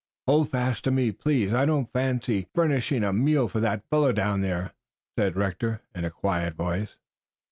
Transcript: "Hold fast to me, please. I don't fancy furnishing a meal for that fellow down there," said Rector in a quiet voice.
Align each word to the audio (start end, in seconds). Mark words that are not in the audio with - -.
"Hold 0.25 0.49
fast 0.49 0.83
to 0.85 0.89
me, 0.89 1.11
please. 1.11 1.53
I 1.53 1.63
don't 1.65 1.93
fancy 1.93 2.47
furnishing 2.55 3.03
a 3.03 3.13
meal 3.13 3.47
for 3.47 3.59
that 3.59 3.87
fellow 3.91 4.11
down 4.11 4.41
there," 4.41 4.71
said 5.15 5.35
Rector 5.35 5.83
in 5.93 6.05
a 6.05 6.09
quiet 6.09 6.55
voice. 6.55 6.95